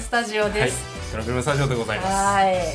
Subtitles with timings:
[0.00, 0.52] スタジオはい。
[0.52, 1.10] です。
[1.10, 2.12] トランクルームスタジオでございます。
[2.12, 2.46] はい。
[2.46, 2.66] はい。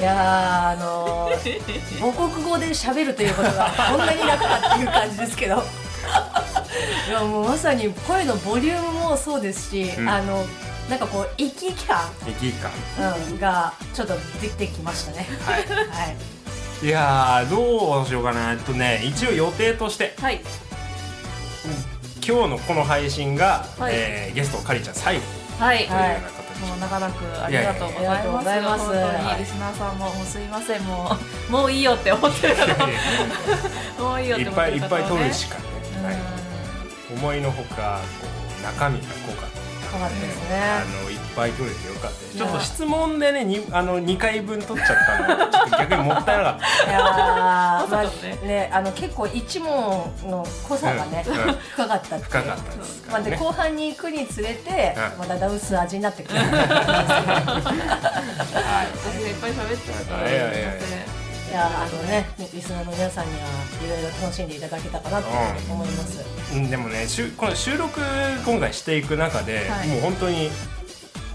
[0.00, 5.62] いやーあのー、 母国語で喋るということがこんなに楽かっていう感じですけど。
[7.08, 10.08] いやもうまさに声のボリュームもそうですし、うん。
[10.08, 10.44] あの
[10.88, 15.26] なんかこう生き生き感、生き生きうん、がちょっとできてきましたね。
[15.44, 15.66] 感はい。
[15.66, 16.16] はい。
[16.82, 18.52] いやーどうしようかな。
[18.52, 20.40] えっとね一応予定としてはい。
[22.26, 23.92] 今日のこの配信が、はい。
[23.94, 25.78] えーゲストかりちゃん最後はい。
[25.78, 28.84] というような形もう長らくありがとうございいやいやいやます。
[28.86, 30.82] 本当にリスナーさんももうすいません。
[30.84, 31.16] も
[31.48, 32.86] う もういいよって思ってる方
[34.02, 35.56] もういいよっていっぱ思ってる方いいっぱい撮るしか。
[35.56, 36.02] かねうん。
[36.02, 36.16] ない
[37.12, 38.26] 思いのほかこ
[38.60, 39.59] う中身が濃かった
[39.90, 42.36] 変わってですあねのいっぱい撮れてよかったです。
[42.38, 44.86] ちょっと質問でねにあの2回分撮っちゃっ
[45.26, 45.50] たの。
[45.50, 46.66] ちょっと逆にもったいなかった。
[46.90, 48.10] いやーまあね。
[48.46, 51.32] ねあの結構一問の濃さがね、うん。
[51.32, 55.18] うん深かった深かったですかまあ、で後半に行くにつれて、うん。
[55.18, 56.38] まあ、だんだん薄い味になってくる。
[56.42, 56.48] はい。
[58.96, 60.30] 私がいっぱい喋っちゃうから。
[60.30, 60.70] いやいやいや
[61.50, 63.38] いやあのねリスナーの皆さんには
[63.84, 65.28] いろいろ楽しんでいただけたかなと
[65.68, 68.00] 思います、うんでもねしゅこの収録
[68.44, 69.88] 今回していく中で、はい。
[69.88, 70.50] もう本当に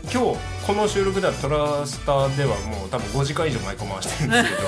[0.04, 4.68] 今日この収録ではトラスターではもう多分5時間以上マイク回してるんですけど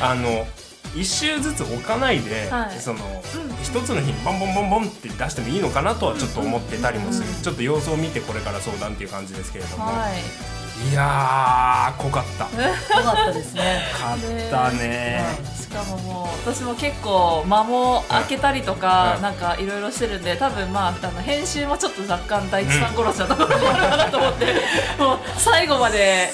[0.00, 0.46] あの
[0.94, 2.78] 一周ずつ置かないで、はい。
[2.78, 3.22] その
[3.62, 10.61] 一つの日にボンボンボンボンって出してもいいのかなとはちょっと思ってたりもする、ちょっと様子を見てこれから相談っていう感じですけれども、はい。
[10.90, 12.44] いやー濃かった。
[12.44, 12.72] よ
[13.04, 13.82] かったですね。
[13.92, 14.18] かっ
[14.50, 15.22] たね。
[15.54, 24.46] しかももう私も結構間も開けたりとか、うんなんかいろいろしてるんで多分まああの編集もちょっと若干大地さん殺しだところかなと思って、
[24.98, 26.30] もう最後まで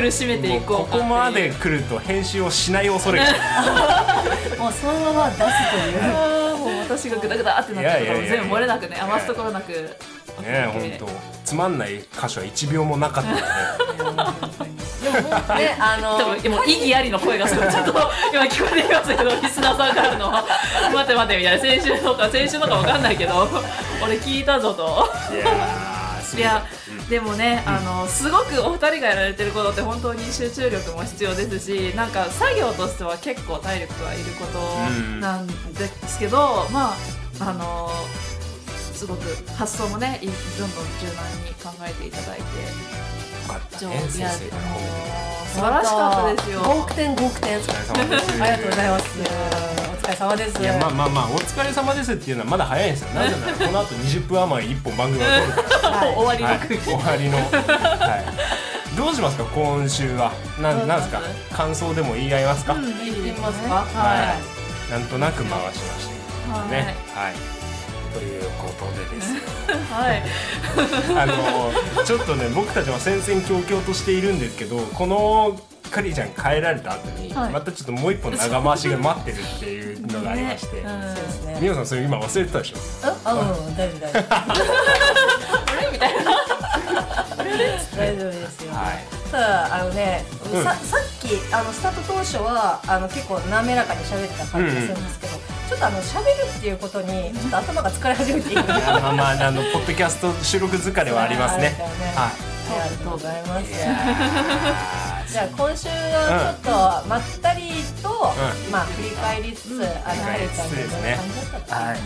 [0.00, 3.24] 苦しめていこうここまで来ると編集をしない恐れが。
[4.58, 6.48] もうそのまま出すという。
[6.58, 9.96] もう私がグダグダってなってるところいやいやいやいや全部漏れなくね余すところなく
[10.40, 11.08] ね本当。
[11.44, 13.42] つまんない箇所は1秒もなかったので。
[15.02, 17.92] でももうねあの多分もう意義ありの声がすごいちょっと
[18.32, 20.30] 今聞こえてきましたけどリスナーさんからの
[20.92, 23.48] 「待って待って」みたいな先週のか先週のかわかんないけど
[24.02, 25.08] 俺聞いたぞと。
[26.36, 26.62] いや
[27.08, 34.58] でもね、あのすごくお二人がやられてることって本当に集中力も必要ですしなんか作業としては結構体力がいること
[35.20, 36.94] なんですけど、まあ
[37.40, 37.90] あの
[38.98, 39.22] すごく
[39.56, 40.40] 発想もねいどんど
[40.82, 42.44] ん柔軟に考えていただいて。
[43.48, 43.56] 素
[45.60, 46.60] 晴らしかったですよ。
[46.60, 47.72] 5億点5億点お疲れ
[48.04, 49.18] 様ですありがとうございます。
[49.18, 49.22] お
[50.04, 50.60] 疲れ様です。
[50.62, 53.08] いやまあまあまあお疲れ様ですっていうのはまだ早いんですよ。
[53.14, 55.90] なぜならこの後20分余り1本番組を撮るから。
[55.96, 56.14] はい。
[56.14, 56.48] 終わりの。
[56.84, 57.44] 終わりの、は
[58.92, 60.32] い、どうしますか今週は。
[60.60, 60.88] などうします？
[60.88, 61.22] なんですか？
[61.56, 63.74] 感想でも言い合いますか、うん聞いますか？
[63.74, 64.34] はは
[64.88, 64.92] い。
[64.92, 65.78] なんとなく回しまし
[66.52, 67.34] たはい、ねはい
[68.18, 69.40] ということでですよ。
[69.94, 70.22] はい、
[71.16, 77.52] あのちょっとね僕たちは戦々恐々としているんですけどこのカリーちゃん帰られた後に、はい。
[77.52, 80.82] またちょっともう一本長回しが待ってるっていうのがありまして、ね。
[80.82, 81.14] うん。
[81.14, 81.58] そうですね。
[81.60, 82.76] みおさんそれ今忘れてたでしょ？
[83.24, 83.36] あう
[83.70, 84.34] ん大丈夫大丈夫。
[84.34, 84.44] あ
[85.80, 85.88] れ？
[85.92, 86.24] みたいな。
[87.96, 89.30] 大丈夫ですよ、はい。
[89.30, 90.64] ただあのね、うん。
[90.64, 95.32] ささっきあのスタート当初はあの結構滑らかに喋ってた感じがするんですけど、
[95.68, 98.62] ちょっとあの喋るっていうことにちょっと頭が疲れ始めている。
[98.62, 101.76] いやまあまああのポッドキャスト収録疲れはありますね。
[101.78, 101.86] そう
[102.80, 103.72] ありがとうございます。
[105.28, 107.68] じゃあ今週はちょっとまったり
[108.02, 111.92] と、うまあ振り返りつつ、あのハリーちゃ感じだったかはい。
[111.92, 111.98] はい、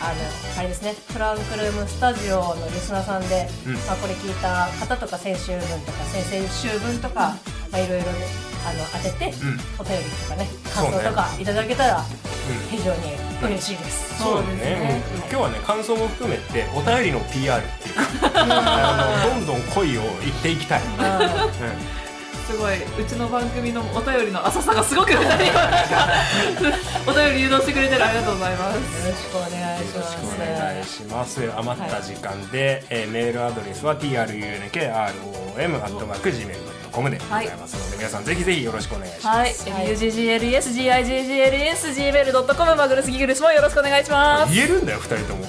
[0.00, 0.94] あのあれですね。
[1.12, 3.74] トランクルームスタジオのリスナーさんで、うん。
[3.74, 7.34] まあこれ聞いた方とか先週分とか先々週分とか、
[7.72, 8.12] まあいろいろね
[8.64, 9.58] あの当てて、うん。
[9.78, 12.30] お便りとかね感想とかいただけたらうん
[12.70, 14.18] 非常に嬉しいです。
[14.22, 15.02] そうですね。
[15.28, 18.02] 今日はね感想も含めてお便りの PR っていうか、
[18.34, 20.82] あのどんどん恋を言っていきたい。
[20.82, 20.88] うん。
[21.00, 21.48] あ
[22.50, 25.18] すごいうちの番組のお便りの浅さがすごくお
[27.12, 28.04] 便り誘導してくれてる。
[28.04, 28.80] ありがとうございます。
[29.06, 29.50] ーよろしくお願
[29.80, 29.96] いします。
[29.96, 31.48] よろしくお願いします。
[31.56, 39.70] 余った時間で、えーメールアドレスは trunkrom@gmail.com でございますので、皆さんぜひぜひよろしくお願いします。
[39.70, 45.44] はい、mugglersgiggles.gmail.com マグルスギグルスもよろしくお願いします言えるんだよ二人とも。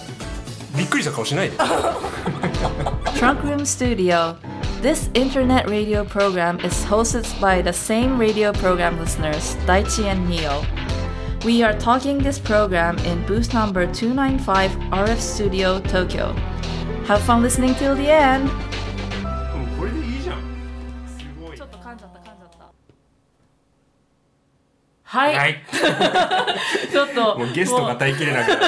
[0.78, 1.58] びっくりした顔しないで。
[1.58, 4.36] Trunk Room Studio
[4.82, 10.64] This internet radio program is hosted by the same radio program listeners, Daichi and Neo.
[11.46, 16.34] We are talking this program in booth number 295 RF Studio, Tokyo.
[17.06, 18.50] Have fun listening till the end!
[25.12, 25.62] はい、はい。
[26.90, 28.62] ちょっともうゲストが耐えきれなくなる。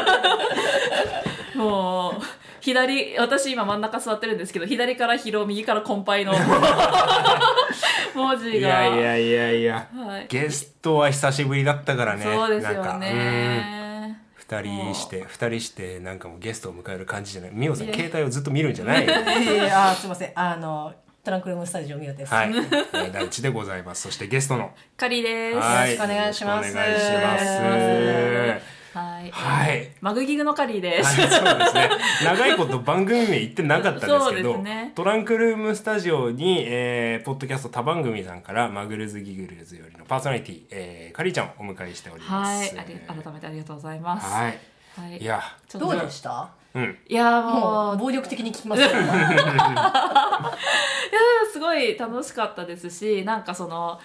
[1.55, 2.13] もう
[2.59, 6.33] 左私今真ん中座ってるんですけど左からヒロ右からコンパイの
[8.13, 8.59] 文字が。
[8.59, 9.87] いやいやいやいや。
[9.95, 14.19] はい、ゲストは久しぶりだったからねそうですよね。
[14.35, 17.51] 二人して二人してなんかもうゲストを迎える感じじゃない。
[17.53, 20.31] みおさんいや携帯をずっと見るんじゃないよえー、あーすいません。
[20.35, 22.51] あのトランクルームスタジオミオです、はい。
[23.13, 24.01] 大地でございます。
[24.01, 24.71] そしてゲストの。
[24.97, 25.57] カリーです。
[25.57, 25.91] はい。
[25.93, 26.71] よろしくお願いします。
[26.71, 27.45] お願いします。
[28.93, 29.89] はい、はい。
[30.01, 31.89] マグギグのカリーです、はい、そうですね。
[32.25, 34.91] 長いこと番組名言ってなかったんですそうけど、ですね。
[34.95, 42.67] トランクルームスタジオに、えー、ポッドキャスト他番組さんからマグルズギグルズよりのパーソナリティ、えー、カリーちゃんをお迎えしておりまはい。
[42.67, 42.77] す。
[42.77, 44.27] あり改めてありがとうございます。
[44.27, 44.59] はい。
[44.97, 45.17] はい。
[45.17, 46.49] いや、ちょっとどうでした？
[46.75, 46.97] うん。
[47.07, 48.81] いやももうう暴力的に聞きます。
[48.81, 48.87] よ
[51.51, 53.99] すごい楽しかったですしなんかその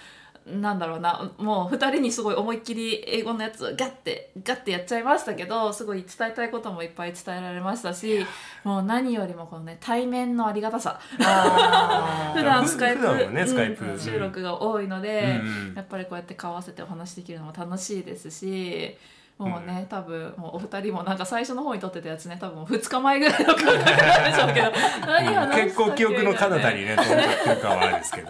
[0.45, 8.25] なんだろうなもう2人にすごい思いっきり英語のやつをガッてガッてやっちゃいましたけどすごい伝えたいこともいっぱい伝えられましたし
[8.63, 10.99] もう何よりもこのね対面のありがたさ。
[11.19, 13.01] あ普段スカイプ
[13.31, 13.99] ねうんスカイプ。
[13.99, 15.75] 収録が多いので、うんうん。
[15.75, 18.97] やっぱりこうやって顔合わせてお話できるのも楽しいですし
[19.39, 23.85] もうね、多分もうお二人もなんか最初の方に撮ってたやつね多分2日前ぐらいの感覚なん
[24.31, 24.71] でしょうけど。
[25.55, 28.29] 結構記憶の彼方にね、飛んじゃってる感はあるんですけど。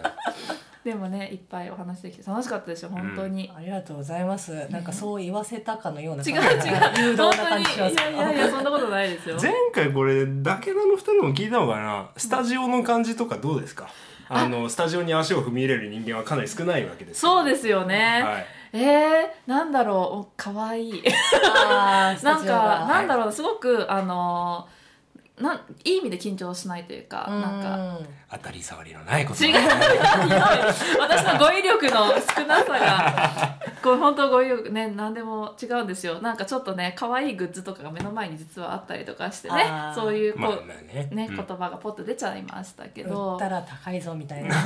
[0.83, 4.69] でもねいっぱいお話できて楽しかったですよ本当に、ありがとうございます。
[4.69, 6.41] なんかそう言わせたかのような違う違う。
[6.97, 9.37] 誘導な本当に感じしますいやいやいやそんなことないですよ。
[9.41, 12.09] 前回これ、だけなの二人も聞いたのかな？
[12.17, 13.89] スタジオの感じとかどうですか？
[14.29, 18.45] あの、スタジオに足を踏み入れる人間はかなり少ないわけですそうですよね、はい。
[18.73, 20.33] えー、なんだろう。
[20.37, 20.89] かわい。
[20.89, 24.67] い なんかなんだろうすごくあの
[25.39, 27.77] なんいい意味で緊張しないというかなんか。
[27.77, 29.43] うん当たり障りのないこと。
[29.43, 29.55] 違う。
[29.57, 36.21] 私の語彙力の少なさが こう本当語彙力ね何でも違うんですよ。
[36.21, 39.65] なんかちょっとね可愛いグッズとかが目の前に実はあったりとかしてね
[39.95, 40.53] そういうこう、まあ
[40.93, 41.09] ね。
[41.11, 41.35] ね、うん。
[41.37, 44.55] 言葉がポッと出ちゃいましたけ売どったら高いぞみたいな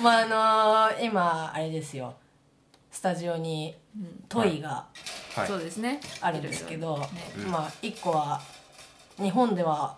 [0.00, 2.14] まああのー今あれですよ。
[2.92, 3.74] スタジオに
[4.28, 4.86] トイが
[5.34, 5.48] はい。
[5.48, 6.00] そうですね。
[6.20, 7.08] あるんですけど、ね。
[7.50, 8.40] まあ1個は
[9.18, 9.96] 日本では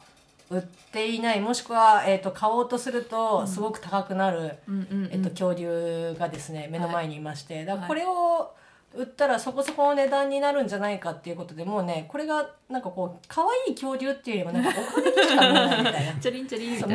[0.51, 5.11] 売っていないもしくは、えー、と買おうとするとすごく高くなる、うんうんうん。
[5.13, 7.89] えっと、恐竜がですね目の前にいまして、だからはい。
[7.89, 8.55] これを
[8.95, 16.13] 売ったらそこそこの値段になるんじゃないかっていうことでもうねこれがなんかこう可愛い恐竜っていうよりもなんかお金にしか見えないみたいな。
[16.21, 16.87] チャリンチャリンみた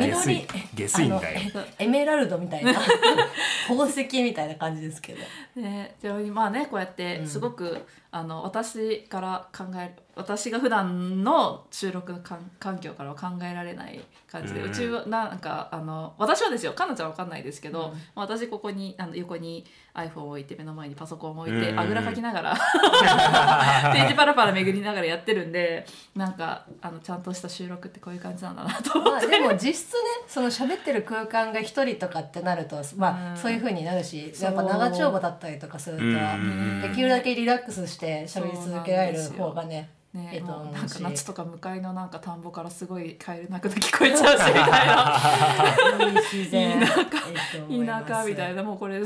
[1.30, 1.66] いな。
[1.78, 2.74] エメラルドみたいな
[3.70, 5.62] 宝石みたいな感じですけど。
[5.62, 14.00] ね、でまあねこうやってすごく、あの私から考える私が普段の収録環環境からは考えられない
[14.32, 17.92] 感じで、ううんちはなんかあの私はですよかなちゃんは分かんないですけど、うん。
[17.94, 19.66] まあ私ここにあの横に
[19.96, 21.80] iPhone を置いて目の前にパソコンを置いて、うん。
[21.80, 22.54] あぐらかきながら
[23.92, 25.84] ページパラパラ巡りながらやってるんで
[26.16, 29.28] なんかあのちゃんとした収録ってこういう感じなんだなと思って。
[29.28, 36.82] まあでも実質ねその喋ってる空間が一人とかってなるとまうんあそういう風になるしやっぱ長丁場だったりとかするとうん。
[36.84, 44.48] できるだけリラックスして喋り続けられる方がねね、えっともうなんかし夏とか向かいのなんか田んぼからすごいカエル鳴くの聞こえちゃうし。
[44.48, 46.80] み たいないい自然。
[46.80, 48.06] 田舎。
[48.06, 49.00] 田舎みたいなもうこれ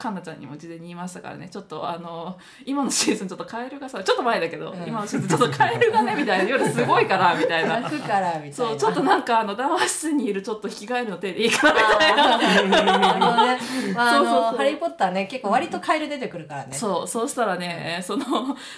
[0.00, 1.48] かなちゃんにも事前に言いましたからね。
[1.50, 4.88] ちょっとあの今のシーズンちょっとカエルがさちょっと前だけど、うん。
[4.88, 7.80] 今のシーズンちょっとカエルがねみたいな夜すごいから みたいな。
[7.80, 8.54] 泣くからみたいな。
[8.54, 13.14] そうちょっとなんかあの談話室にいるちょっと引き換えるの手でいいかなみたいな。
[13.14, 13.58] あのね、
[13.94, 14.52] まあ、あそうそうそう。
[14.52, 18.24] のハリー・ポッターね結構割とカエル出てくるからね、そうそうしたらねその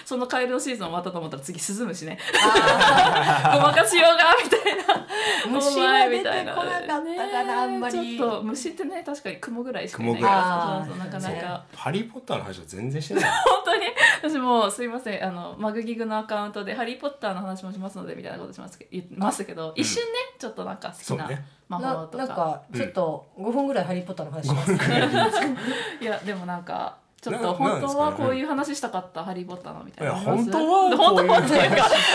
[0.05, 2.17] そのカエルのシーズン終わったと思ったら次スズムシね。
[2.33, 5.07] あごまかしようがみたいな。
[5.45, 7.99] ー虫は出てこなかったかな、あんまり。
[7.99, 10.85] ねちょっと虫ってね確かに雲ぐらいしかいないから。
[10.85, 11.35] そうそうなかなそう。
[11.37, 13.23] かハリー・ポッターの話は全然してない。
[13.45, 13.85] 本当に？
[14.21, 15.25] 私もうすいません。
[15.25, 21.29] あのマグギグのアカウントで「ハリー・ポッター」の話もしますのでみたいなことしますけ言ってましたけど、一瞬ねちょっとなんか好きな
[21.67, 22.25] 魔な法とか。
[22.25, 24.73] なんかちょっと5分ぐらいハリー・ポッターの話します、
[26.01, 30.13] いやでもなんかちょっなと本当はこういう話したかった「ハリー・ポッター」のみたいな。
[30.13, 31.69] 本当は本当はっていう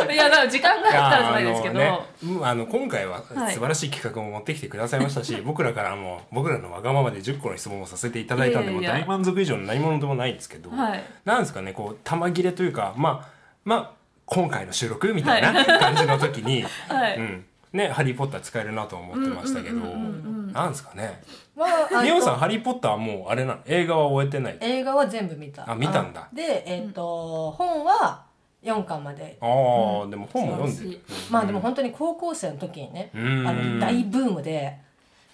[0.07, 3.55] かいやだから時間があったらじゃないですけど、あのね今回ははい。
[3.55, 11.03] 素晴らしい企画を持ってきてくださいましたし、 僕らからも僕らのわがままで10個の質問をさせていただいたんでもう大満足以上の何者でもないんですけど、はい。
[11.25, 13.29] なんですかねこう玉切れというかまあ
[13.65, 13.91] まあ
[14.27, 17.45] 今回の収録みたいな感じの時に、 はい、うん。
[17.73, 21.23] ねハリー・ポッター使えるなと思ってましたけど、うんうんうんうんうんなんですかね。
[21.57, 23.61] まああミオさんとハリー・ポッターはもうあれなの？
[23.67, 24.59] 映画は終えてない？
[24.61, 25.71] 映画は全部見た。
[25.71, 26.29] あ見たんだ。
[26.33, 28.25] でえっ、と、本は
[28.63, 29.37] 4巻まで。
[29.41, 31.01] ああ、でも本も読んでる。
[31.31, 33.47] まあでも本当に高校生の時にね、うん。
[33.47, 34.77] あの大ブームで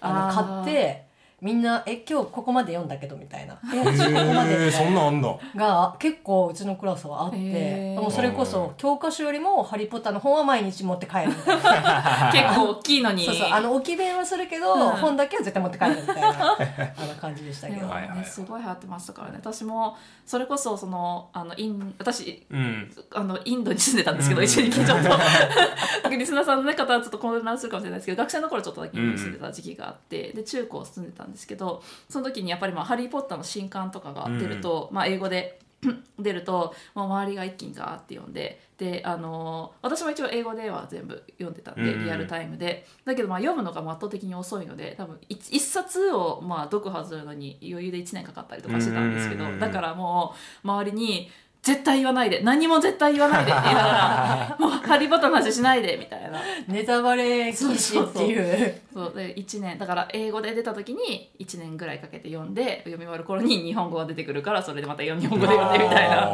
[0.00, 1.04] あの買って
[1.40, 5.36] みんな「え今日ここまで読んだけど」みたいな「えへ私ここまで」そんなんあんだ。
[5.56, 12.30] が結構うちのクラスはあってもうそれこそ教科書よりも「ハリー・ポッター」の本は毎日持って帰るみたいな。
[12.32, 13.24] 結構大きいのに。
[13.24, 14.90] そうそうあの置き弁はするけど、うん。
[14.90, 19.38] 本だけは絶対持って帰るみたいな あの感じでしたけど、ねすごい流行ってましたからね。
[19.40, 22.92] 私もそれこそそのあのイン私うん。
[23.12, 24.46] あのインドに住んでたんですけど、うん。
[24.46, 24.94] 一緒にちょっと。
[26.16, 35.60] リスナーさんの、ね、方はちょっと混乱するかもしれないですけど学生の頃ちょっとだけインドに住んでた時期があって、で中高住んでたんですけどその時にやっぱり、まあ「ハリー・ポッター」の新刊とかが出ると、まあ、英語で
[36.18, 42.04] 出ると、まあ、周りが一気にガーって読んでであの私も一応英語では全部読んでたんで、うん。
[42.04, 42.86] リアルタイムで。
[43.04, 49.60] だけどまあ読むのが圧倒的に遅いので多分一一冊をまあ読破するのに余裕で1年かかったりとかしてたんですけど、うん。
[49.60, 51.30] だからもう周りに
[51.64, 52.42] 絶対言わないで。
[52.42, 53.50] 何も絶対言わないで。
[53.52, 56.38] って言いながらもう「ハリー・ポッターの話しないで」みたいな。
[56.68, 58.80] ネタバレ禁止っていう。
[58.92, 59.78] そうで1年。
[59.78, 66.28] だから英語で出た時に1年ぐらいかけて読んで読み終わる頃に日本語が出てくるからそれでまた日本語で読んでみたいな。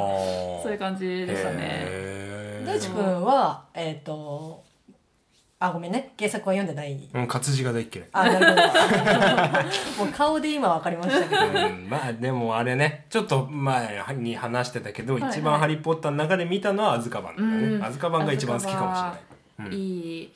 [0.62, 2.10] そういう感じでしたね。
[2.66, 4.64] 大地君はえっ、と
[5.62, 6.14] あごめんね。
[6.18, 6.98] 原作は読んでない。
[7.12, 8.08] うん活字が大っ嫌い。
[8.12, 10.04] あなるほど。
[10.06, 11.66] もう顔で今わかりましたけど。
[11.66, 13.04] うんまあでもあれね。
[13.10, 15.30] ちょっと前に話してたけど、いはい。
[15.30, 17.84] 一番「ハリー・ポッター」の中で見たのはアズカバンだよね、うん。
[17.84, 19.72] アズカバンが一番好きかもしれない。
[19.72, 19.78] うん。
[19.78, 20.32] いい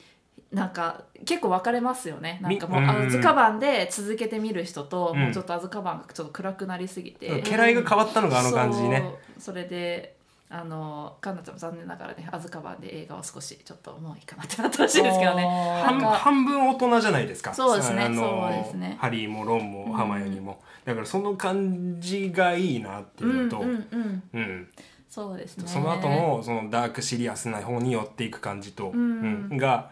[0.52, 2.38] なんか結構分かれますよね。
[2.42, 3.06] なんかもうみうん。
[3.06, 5.20] アズカバンで続けて見る人と、うん。
[5.22, 9.02] もうちょっとアズカバンがちょっと暗くなりすぎて、家来が変わったのがあの感じね。
[9.38, 10.16] それで
[10.56, 15.44] あのカンナちゃんも残念ながらねアズカバンで映画は少しちょっともういいかなってなってほしいですけどね。
[15.44, 17.52] あ半分大人じゃないですか。
[17.52, 18.08] そうですね。
[18.14, 18.96] そうですね。
[19.00, 24.22] ハリーもロンもハマヨニも、だからその感じがいいなっていうのと、うんうんうん。
[24.32, 24.68] うん。
[25.10, 25.64] そうですね。
[25.66, 29.48] その後のそのダークシリアスな方に寄っていく感じと、ん。
[29.50, 29.56] うん。
[29.56, 29.90] が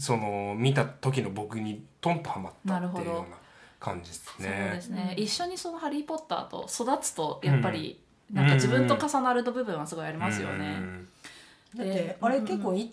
[0.00, 3.36] その見た時の僕にトンとはまったっていうような
[3.78, 4.70] 感じですそうね。
[4.74, 8.00] ですね、一緒にその「ハリー・ポッター」と育つとやっぱり、
[8.32, 10.76] なんか自分と重なる部分はすごいありますよね。
[10.78, 11.08] うん
[11.76, 12.90] だってあれ結構1年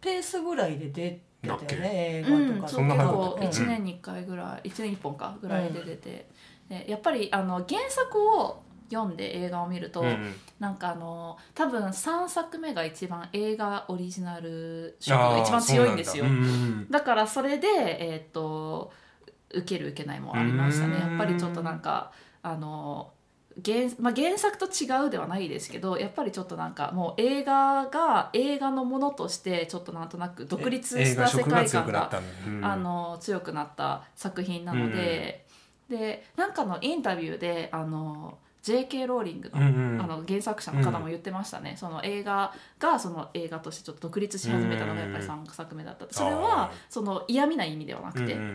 [0.00, 3.34] ペースぐらいで出てたよね映うん、画とか結構感じだった。
[3.34, 6.28] っけ1年に1回ぐらい1年1本かぐらいで出て、
[6.68, 16.24] でやっぱりあの原作を読んで映画を見ると、うんなんかあの多分3作目が一番映画オリジナル色が一番強いんですよ。
[16.24, 16.98] あーそうなんだ。
[17.00, 18.90] だからそれでえっ、と
[19.50, 20.98] 受ける受けないもありましたね。
[20.98, 23.12] やっぱりちょっとなんかあの
[23.64, 32.10] 原,、まあ、原作と違うではないですけどやっぱりちょっとなんかもう映画が映画のものとしてちょっとなんとなく独立した世界観が
[32.62, 35.46] あの強くなった作品なので、
[35.88, 39.06] でなんかのインタビューであの J.K.
[39.06, 40.02] ローリングの,、うんうん。
[40.02, 46.04] あの原作者の方も言ってましたね、その映画がその映画としてちょっと独立し始めたのがやっぱり3作目だった。
[46.04, 46.76] ってそれあはー。
[46.90, 48.46] その嫌味な意味ではなくて、うんうん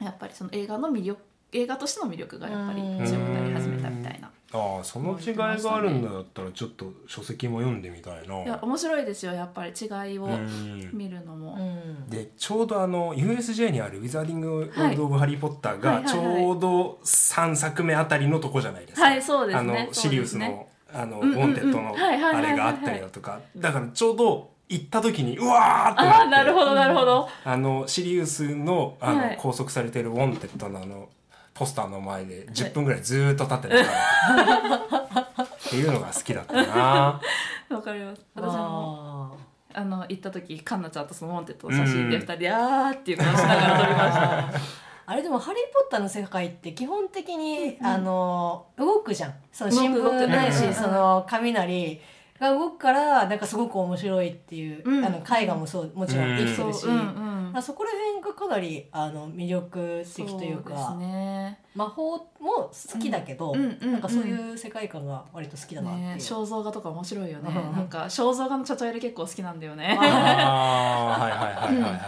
[0.00, 0.06] うん。
[0.06, 1.20] やっぱりその映画の魅力
[1.52, 3.06] 映画としての魅力がやっぱりうん。
[3.06, 4.30] 強くなり始めたみたいな。
[4.54, 8.42] ああその違いがあるんだったらちょっと書籍も読んでみたいな。
[8.42, 10.90] いや面白いですよやっぱり違いをうん。
[10.92, 11.56] 見るのも。
[11.58, 12.10] うん。
[12.10, 16.02] でちょうどあの USJ にある「ウィザーディング・ワールド・オブ・ハリー・ポッター」はい。
[16.04, 19.06] がちょうど3作目あたりのとこじゃないですか。
[19.06, 19.78] はいそうですね。
[19.80, 23.40] あのシリウスのあの wanted のあれがあったりだとか。
[23.56, 26.24] だからちょうど行った時にうわーってあなって。
[26.24, 27.28] あなるほどなるほど。
[27.44, 29.36] あのシリウスのあの、はい。
[29.38, 31.08] 拘束されている wanted のあの
[31.54, 33.90] ポスターの前で10分ぐらいずーっと立ってたか
[35.36, 37.20] らっていうのが好きだったな。
[37.70, 38.22] わかります。
[38.34, 39.36] 私も
[39.74, 39.80] あ。
[39.80, 42.22] あの行った時カンナちゃんとそのモンテッドの写真でうん。
[42.22, 44.20] 二人で「あー」っていうのをしながら撮りました。
[44.58, 44.60] ー
[45.04, 49.34] あれでも「ハリー・ポッター」の世界って基本的に、あの動くじゃん。
[49.50, 52.00] その新聞ないし、うんその雷
[52.42, 55.04] が動くからなんかすごく面白いっていう、うん。
[55.04, 57.52] あの絵画もそうもちろんできてるし、そううんうん。
[57.54, 60.96] あそこら辺がかなりあの魅力的というか。
[60.98, 61.60] ね。
[61.74, 66.06] 魔法も好きだけど、なんかそういう世界観が割と好きだなっていう。
[66.08, 67.48] ね肖像画とか面白いよね。
[67.48, 67.76] うん。
[67.76, 69.86] なんか肖像画のチャチャ入れ結構好きなんだよね。
[69.86, 72.00] はいはいはいはいはい。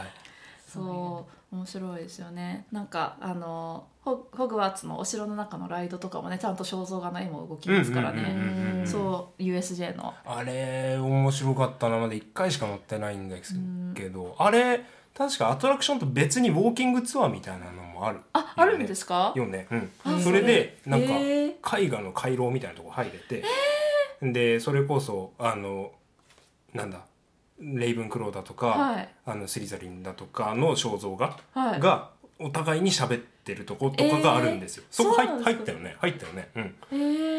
[0.66, 2.66] そう面白いですよね。
[2.72, 8.82] なんかあのホホグワーツのお城の中のライドとかもねちゃんと肖像画の絵も動きますからね。
[8.84, 10.12] そう USJ の。
[10.26, 11.98] あれ面白かったな。
[11.98, 13.54] まだ1回しか乗ってないんです
[13.94, 14.84] けど、あれ
[15.16, 18.18] 確かアトラクションと別にウォーキングツアーみたいなのもある。
[18.32, 19.32] ああるんですか？
[19.36, 19.90] よね、うん。
[20.04, 21.08] あそれでなんか
[21.78, 23.44] 絵画の回廊みたいなとこ入れて、
[24.20, 25.92] でそれこそあの
[26.72, 27.06] なんだ
[27.60, 29.08] レイブンクローだとか、はい。
[29.26, 31.80] あのスリザリンだとかの肖像画はい。
[31.80, 35.50] がお互いに喋ってるとことかがあるんですよ、そこ入そうなんですか？
[35.52, 35.96] 入ったよね。
[35.98, 36.48] 入ったよね。
[36.56, 36.62] うん。
[36.62, 36.96] へ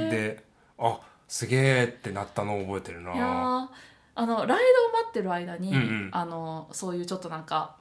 [0.08, 0.10] ー。
[0.10, 0.44] で
[0.78, 3.70] あすげえってなったのを覚えてるな。
[4.18, 4.62] あのライドを待
[5.10, 6.10] ってる間に、うんうん。
[6.14, 7.76] あのそういうちょっとなんか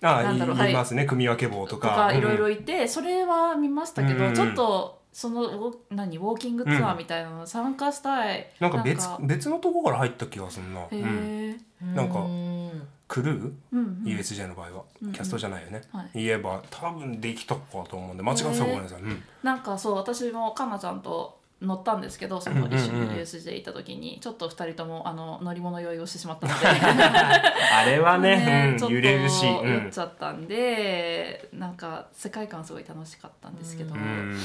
[0.00, 0.74] あなんだろういい。
[0.74, 1.06] ますね。
[1.06, 4.34] 組み分け棒ととかかいろいろうんいて、それは見ましたけど、うん。
[4.34, 12.88] ちょっとそのウォ何ウォーキングツアーみたいなの参加したい、なんか別別のとこから入った気がするな、へうん、え、なんかうん。
[13.06, 16.24] クルー、うんうん、USJ の場合は、うんキャストじゃないよね、はい。
[16.24, 19.22] 言えば多分できたかと思うんで間違ってたらごめんなさい、うん。
[19.44, 29.72] なんかそう私もかなちゃんと乗ったんですけどその一緒にうんうんうん USJ 行った時にちょっと二人ともあの乗り物酔いをしてしまったので あれはね、うん、ちょっと揺れるし、うん。
[29.74, 34.36] 酔っちゃったんでなんか世界観すごい楽しかったんですけど、うん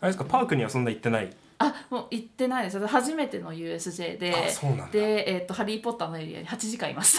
[0.00, 0.24] あれですか？
[0.24, 1.32] パークにはそんな行ってない？
[1.60, 2.86] あもう行ってないです。
[2.86, 4.32] 初めての USJ で。
[4.32, 4.86] あそうなんだ。
[4.92, 7.18] で、えーと「ハリー・ポッター」のエリアに8時間います。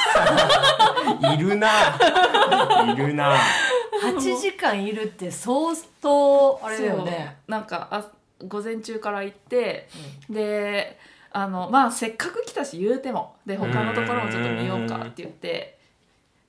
[1.34, 1.68] いるな。
[2.94, 3.36] いるな。
[4.02, 7.36] 8時間いるって相当あれだよね。
[7.48, 8.06] なんかあ
[8.48, 9.90] 午前中から行って、
[10.30, 10.98] で
[11.34, 13.36] あのまあせっかく来たし言うても。
[13.46, 15.78] で他のところもちょっと見ようかって言って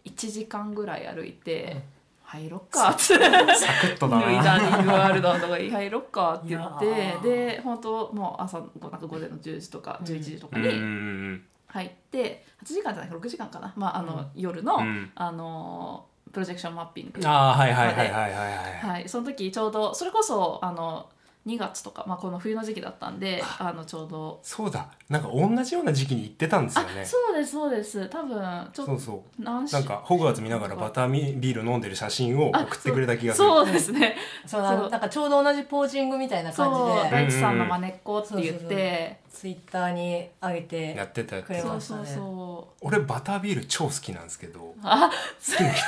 [0.04, 1.78] 1時間ぐらい歩いて
[2.30, 3.00] 「入ろっか」って。
[3.00, 15.10] サクッとだウィなザーディングワールドのとこに入ろっかって言ってで本当もう朝なんか午前の10時とか11時とかうんうにん入って8時間じゃない6時間かな、まああの夜の、うん。
[15.14, 17.26] あのプロジェクションマッピング。
[17.26, 18.48] ああはいはいはいはいはいは
[18.86, 18.90] い。
[18.90, 21.08] はい、その時ちょうどそれこそあの
[21.50, 24.40] 2月とか、まあ、この冬の時期だったんであのちょうど。
[24.42, 24.88] そうだ。
[25.08, 27.04] なんか同じような時期に行ってたんですよね。
[27.04, 28.08] そうですそうです。
[28.08, 29.42] 多分ちょっとそうそう。
[29.42, 33.48] なんかホグワーツ見ながらバターミビール飲んでる写真を送ってくれた気がする。
[33.48, 34.16] そうですね。
[34.46, 37.10] そうあのなんかちょうど同じポージングみたいな感じで。
[37.10, 39.20] 大地さんのまねっこって言って。
[39.30, 41.46] ツイッターに上げてやってたやつ。
[41.46, 42.86] くれそうそうそう。
[42.86, 44.74] 俺バタービール超好きなんですけど。
[44.82, 45.86] あ好きな人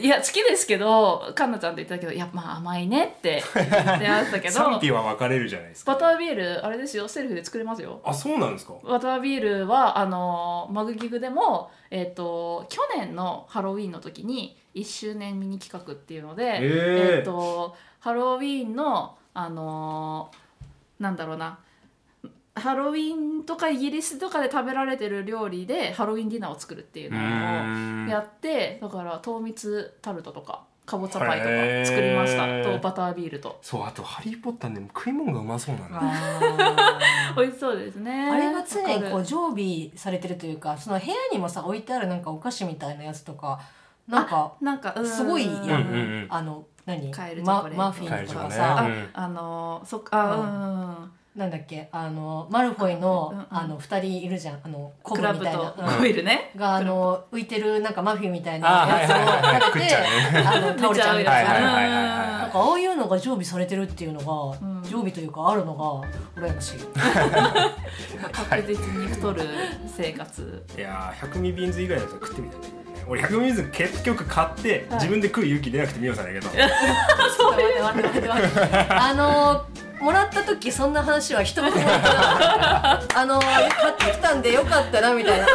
[0.00, 4.54] いや好きですけどかんなちゃんと言ってたけどいやまあ甘いねって言ってましたけど。
[4.54, 5.92] 賛否は分かれるじゃないですか。
[5.92, 7.06] バタービールあれですよ。
[7.08, 8.00] セルフで作れますよ。
[8.04, 8.74] あそうなんですか？
[8.82, 20.30] バタービールはあのマグギグでも、えー、と去年のハロウィンの時に1周年ミニ企画っていうので、えーとハロウィンのあの
[21.00, 21.58] なんだろうな
[22.54, 27.18] ハロウィンとかイギリスとかで食べられてる料理でハロウィンディナーを作るっていううの
[28.06, 32.62] をやってだから糖蜜タルトとかかぼちゃパイとか作りました。
[32.62, 33.58] とバタービールと。
[33.62, 36.00] そうあと「ハリー・ポッター」ね食い物がうまそうなんだ
[37.36, 38.30] 美味しそうですね。
[38.30, 43.58] あれが常にこう常備されてるというかその部屋にもさ置いてあるなんかお菓子みたいなやつとか
[44.06, 45.06] なんかるなんかうん。
[45.06, 46.26] すごいやん、うんうんうん。
[46.28, 47.10] あの何？
[47.10, 49.10] カエルチョマコレートマフィンとかさ、うん。
[49.14, 51.88] あのそっかううんんなんだっけ？
[51.90, 54.60] あのマルフォイの、うんうんあの二人いるじゃん。
[54.62, 59.14] あのコクブみたいラブとな、オイルねうんがあの浮いてるなんかマフィンみたいなやつを
[59.74, 60.44] 食べて食っちゃうね。
[60.46, 61.92] あの 倒れちゃうみたいな、はいはいはいはいはい。
[62.38, 64.82] なんかああいうのが常備されてるっていうのが、うん。
[64.84, 66.78] 常備というかあるのが羨ましい。
[68.32, 69.42] 確実に太る
[69.86, 70.64] 生活。
[70.76, 72.66] いやー百味ビーンズ以外のやつは食ってみたいね
[73.08, 75.00] 俺百味ビーンズ結局買ってはい。
[75.00, 76.48] 自分で食う勇気出なくてみよさんだけど。
[78.90, 79.64] あの
[80.04, 83.18] もらった時そんな話は一言も言ってなかった。
[83.20, 85.46] あの買ってきたんでよかったなみたいな。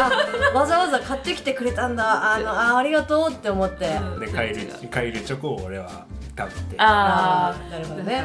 [0.53, 2.33] あわざわざ買ってきてくれたんだ。
[2.33, 4.19] あのあありがとうって思って、うん。
[4.19, 6.05] でカエルカエルチョコを俺は
[6.37, 6.75] 食べて。
[6.79, 8.21] ああーなるほどあね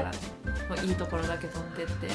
[0.68, 2.06] もういいところだけ取ってって。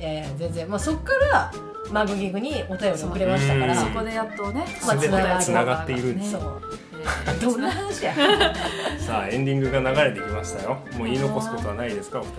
[0.00, 0.68] いやいや全然。
[0.70, 1.50] まあそっから
[1.90, 3.72] マグギグにお便り送れましたから。
[3.72, 3.78] うん。
[3.80, 6.02] そこでやっとねまあ全てがつながっている。
[6.02, 6.62] んねですそう。
[6.62, 8.12] えーどんな話や。
[8.12, 8.24] は
[8.98, 10.78] いさあエンディングが流れてきましたよ。
[10.96, 12.20] もう言い残すことはないですか？
[12.20, 12.34] お二人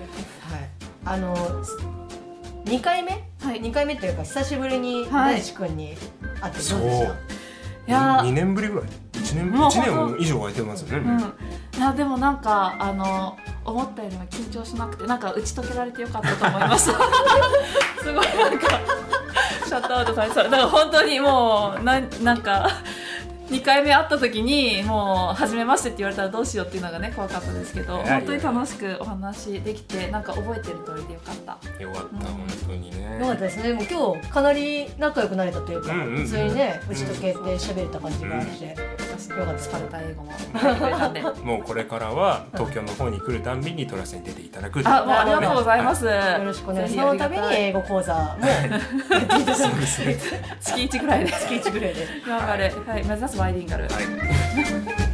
[1.05, 1.35] あの
[2.65, 3.11] 2回目？
[3.41, 3.61] はい。
[3.61, 5.35] 2回目というか久しぶりにはい。
[5.35, 5.95] 大地君に
[6.41, 16.93] 会ってそうどうでしたいや2年ぶりぐらい？1年もう一年以上空いてますよね、うん、いやでもなんかあの思ったよりも緊張しなくてなんか打ち解けられてよかったと思いました
[18.03, 18.67] すごいなんか
[19.65, 22.69] シャットアウトされてただから本当にもうなんなんか
[23.49, 31.81] 2回目会った時にもう「初めまして」って言われたらどうしようっていうのがね怖かったですけど本当に楽しくお話できてなんか覚えてる通りでよかった。
[31.81, 33.19] よかった本当にね。
[33.19, 33.73] よかったですね。
[33.73, 38.75] もう今日かなり仲良くなれたというか、うんうんうん普通にね打ち解けて喋れた感じがして、
[39.25, 40.31] 私よかったのスパルタ英語も。
[41.43, 46.11] もうこれからは東京の方に来るたんびにトラスに出ていただくあもうありがとうございます、よ
[46.43, 47.07] ろしくお願いしぜます。
[47.09, 47.39] そのたひ。
[47.39, 48.37] ありがたいび に英語講座も。
[50.61, 51.31] 月1ぐらいで。
[51.31, 52.07] 月1ぐらいで。
[52.27, 55.04] 頑張れ、はい、目指すバイリンガル、はい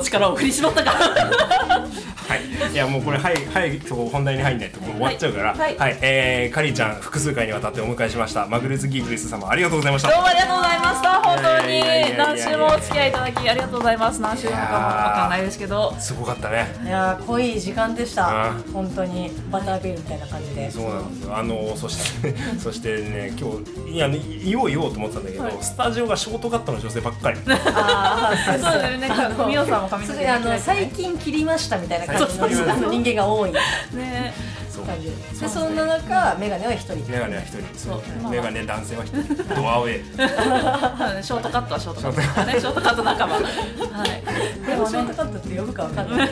[0.00, 5.72] 力を振り絞ったかはい、いやもうこれはいはい本題に入んないとも終わっちゃうから、ははい。
[5.72, 8.46] いえー、カリーちゃん複数回にわたってお迎えしました。
[8.46, 10.10] マグルズギーグリス様ありがとうございました。
[10.10, 14.20] どうもありがとうございました本当にや何週もお付き合いいただきありがとうございます。
[14.20, 15.94] 何週なのかもわかんないですけど。
[15.98, 16.66] すごかったね。
[16.84, 18.50] いやー濃い時間でした。
[18.50, 20.70] あ本当にバタービールみたいな感じで。
[20.70, 21.36] そうなんですよ。
[21.36, 23.50] あのそして そしてね今
[23.86, 25.52] 日いや言おう言おうと思ってたんだけど、はい。
[25.60, 27.38] スタジオがショートカットの女性ばっかり。
[27.48, 29.08] あ あそうだよね。
[29.46, 32.48] みおさんも髪の毛それあの切られて最近切りましたみたいな感じの
[32.90, 33.52] 人間が多い。
[33.52, 34.34] ね
[34.78, 36.96] 感じでそんな中メガネは一人。
[37.10, 37.58] メガネは一人。
[37.76, 38.02] そう。
[38.22, 38.30] そう。
[38.30, 39.54] メガネ男性は一人。
[39.54, 42.52] ドアウェイショートカットはショートカット。
[42.52, 43.00] ねショートカット。
[43.02, 46.28] 仲間はいでもねショートカットって呼ぶかわかんない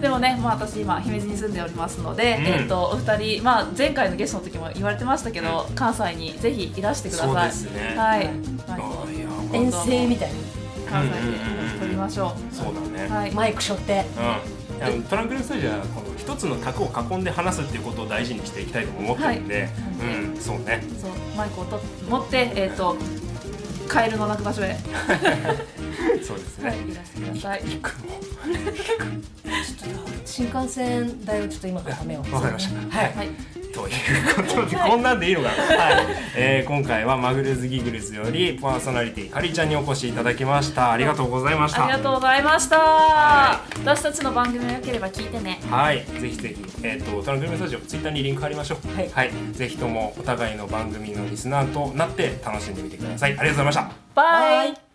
[0.00, 2.46] でもね、まあ、 私今姫路に住んでおりますので、うん。
[2.46, 7.52] えっ、とお二人、まあ、前回のゲストの時も言われてましたけど、関西にぜひいらしてください。
[7.52, 7.96] そうですね。
[9.52, 10.34] 遠征みたいに
[10.90, 13.12] 関西で撮りましょそうだね、う。
[13.12, 13.30] はい。
[13.32, 14.04] マイク背負って。
[15.08, 19.70] トランクルスタジオはこの一つの卓を囲んで話すっていうことを大事にしていきたいと思ってるんで、
[20.02, 20.84] うんそうね。
[21.00, 22.98] そうマイクをと持ってえっ、と
[23.88, 24.76] カエルの鳴く場所へ、
[26.22, 27.62] そうですはい、ね、いらしてください。
[30.26, 32.34] 新幹線代をちょっと今から貯めよう。
[32.34, 32.98] わかりました。
[32.98, 33.14] はい。
[33.14, 33.28] はい。
[33.78, 36.06] ということで、こんなんでいいのかな、はい。
[36.36, 40.92] えー今回はマグルズギグルズよりパーソナリティカリちゃんにお越しいただきました。
[40.92, 41.84] ありがとうございました。
[41.84, 45.60] ありがとうございました、は私たちの番組が良ければ聞いてね。
[45.70, 48.78] はい、ぜひぜひ、えっ、と、トランクルームスタジオ、ツイッターにリンク貼りましょう。
[49.12, 49.30] はい。
[49.52, 53.30] ぜひともお互いの番組のリスナーとなって楽しんでみてください。
[53.32, 53.90] ありがとうございました。
[54.14, 54.72] バイ。
[54.72, 54.87] バイ